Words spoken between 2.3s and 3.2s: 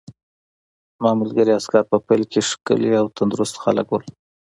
کې ښکلي او